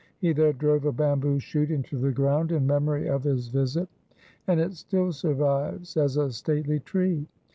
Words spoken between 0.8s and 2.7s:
a bamboo shoot into the ground in